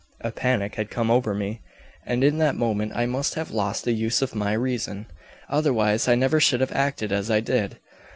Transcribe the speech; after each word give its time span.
"A 0.21 0.31
panic 0.31 0.73
had 0.77 0.89
come 0.89 1.11
over 1.11 1.31
me, 1.35 1.61
and 2.07 2.23
in 2.23 2.39
that 2.39 2.55
moment 2.55 2.93
I 2.95 3.05
must 3.05 3.35
have 3.35 3.51
lost 3.51 3.83
the 3.83 3.91
use 3.91 4.23
of 4.23 4.33
my 4.33 4.53
reason, 4.53 5.05
otherwise 5.47 6.07
I 6.07 6.15
never 6.15 6.39
should 6.39 6.59
have 6.61 6.71
acted 6.71 7.11
as 7.11 7.29
I 7.29 7.39
did. 7.39 7.77